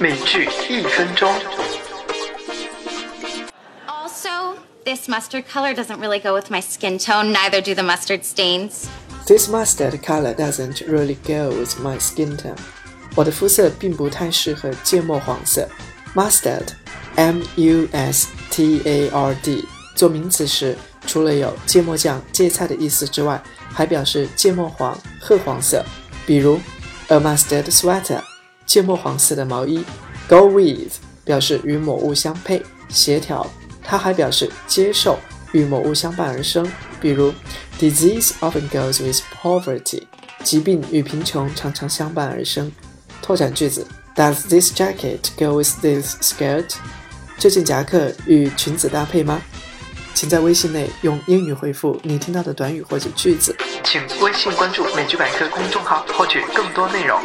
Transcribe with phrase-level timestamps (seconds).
[0.00, 1.28] 美剧一分钟。
[3.88, 7.32] Also, this mustard color doesn't really go with my skin tone.
[7.32, 8.88] Neither do the mustard stains.
[9.26, 12.54] This mustard color doesn't really go with my skin tone.
[13.16, 15.68] 我的肤色并不太适合芥末黄色。
[16.14, 16.68] Mustard,
[17.16, 19.64] M-U-S-T-A-R-D，
[19.96, 20.76] 做名词时，
[21.08, 25.84] 除了有芥末酱、芥菜的意思之外，还表示芥末黄、褐黄色。
[26.24, 26.60] 比如
[27.08, 28.22] ，a mustard sweater。
[28.68, 29.82] 芥末黄色的毛衣
[30.28, 30.92] ，go with
[31.24, 33.44] 表示与某物相配、协调。
[33.82, 35.18] 它还表示接受
[35.52, 36.70] 与某物相伴而生。
[37.00, 37.32] 比如
[37.80, 40.02] ，disease often goes with poverty，
[40.44, 42.70] 疾病与贫穷常常相伴而生。
[43.22, 46.74] 拓展句子：Does this jacket go with this skirt？
[47.38, 49.40] 这件夹克与裙子搭配吗？
[50.12, 53.56] 请在微信内用英语回复你听到的短语或者句子。
[53.84, 57.18] 请微信关注美剧百科公众号，获取更多内容。